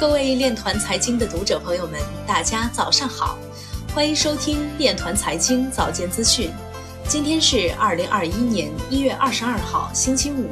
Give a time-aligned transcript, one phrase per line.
[0.00, 3.36] 各位链团财经的读者朋友们，大家早上好，
[3.94, 6.50] 欢迎收听链团财经早间资讯。
[7.06, 10.48] 今天是二零二一年一月二十二号，星期五，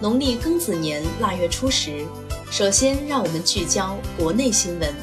[0.00, 2.06] 农历庚子年腊月初十。
[2.52, 4.94] 首先，让我们聚焦国内新闻。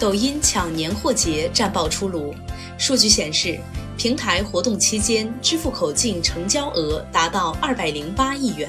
[0.00, 2.34] 抖音抢年货节战报出炉，
[2.76, 3.60] 数据显示，
[3.96, 8.68] 平台活动期间支付口径成交额达到二百零八亿元。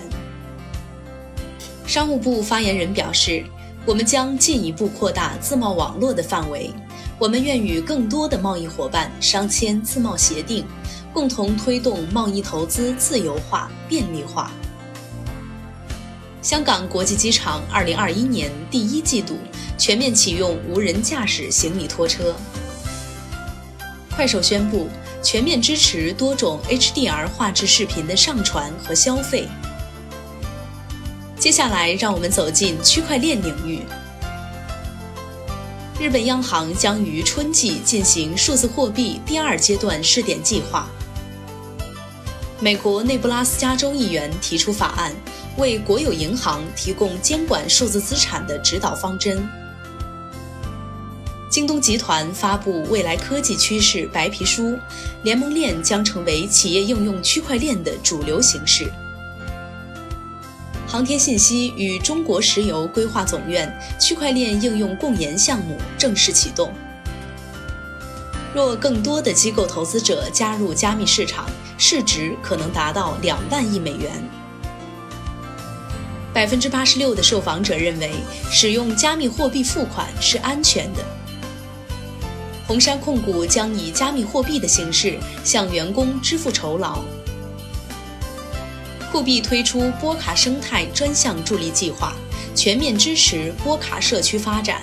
[1.88, 3.44] 商务部发言人表示，
[3.85, 6.71] 我们将进一步扩大自贸网络的范围，
[7.20, 10.66] 我们愿与更多的贸易伙伴商签自贸协定，
[11.13, 14.52] 共同推动贸易投资自由化、便利化。
[16.41, 19.38] 香港国际机场2021年第一季度
[19.77, 22.35] 全面启用无人驾驶行李拖车。
[24.15, 24.88] 快手宣布
[25.21, 29.48] 全面支持多种 HDR 画质视频的上传和消费。
[31.46, 33.79] 接下来，让我们走进区块链领域。
[35.99, 40.90] 日本央行将于春季进行数字货币第二阶段试点计划。
[42.60, 45.13] 美国内布拉斯加州议员提出法案，
[45.57, 49.48] 为国有银行提供监管数字资产的指导方针。
[51.48, 54.76] 京东集团发布未来科技趋势白皮书，
[55.21, 58.91] 联盟链将成为企业应用区块链的主流形式。
[60.96, 66.72] 航天信息与中国石油规划总院区块链应用共研项目正式启动。
[68.53, 74.09] 若更多的机构投资者加入加密市场，市值可能达到两万亿美元。
[76.34, 78.13] 百分之八十六的受访者认为
[78.50, 81.03] 使用加密货币付款是安全的。
[82.66, 87.03] 红杉控股将以加密货币的形式向员工支付酬劳。
[89.11, 92.13] 酷币推出波卡生态专项助力计划，
[92.53, 94.81] 全面支持波卡社区发展。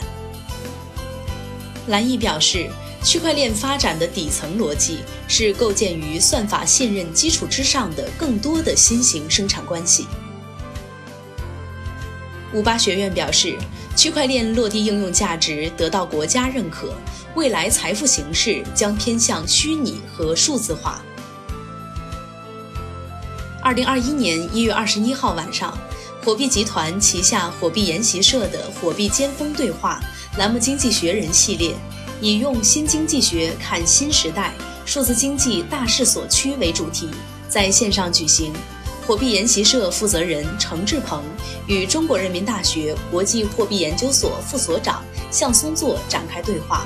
[1.88, 2.70] 蓝毅表示，
[3.02, 10.06] 区块链发展的底层逻辑是构建于算法信任基础之上的更多的新型生产关系。
[12.54, 13.58] 五八学院表示，
[13.96, 16.94] 区块链落地应用价值得到国家认可，
[17.34, 21.02] 未来财富形式将偏向虚拟和数字化。
[23.62, 25.78] 二零二一年一月二十一号晚上，
[26.24, 30.00] 火币集团旗下火币研习社的“火币尖峰对话”
[30.36, 31.72] 栏目经济学人系列，
[32.20, 34.52] 以“用新经济学看新时代，
[34.84, 37.08] 数字经济大势所趋”为主题，
[37.48, 38.52] 在线上举行。
[39.06, 41.22] 火币研习社负责人程志鹏
[41.68, 46.84] 与中国人民大学国际货币研究所副所长向松作展开对话。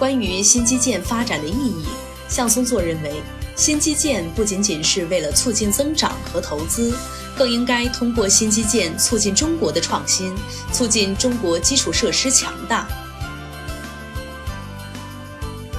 [0.00, 1.84] 关于新基建发展的意义，
[2.28, 3.22] 向松作认为。
[3.58, 6.96] 新基建不仅仅是为了促进增长和投资，
[7.36, 10.32] 更应该通过新基建促进中国的创新，
[10.72, 12.86] 促进中国基础设施强大。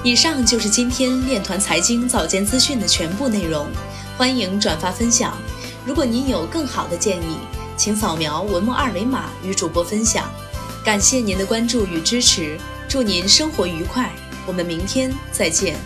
[0.04, 3.66] 以上就是今天链团财经早间资讯的全部内容，
[4.18, 5.34] 欢迎转发分享。
[5.86, 7.38] 如果您有更好的建议，
[7.78, 10.30] 请扫描文末二维码与主播分享。
[10.84, 14.12] 感谢您的关注与支持，祝您生活愉快，
[14.46, 15.78] 我们明天再见。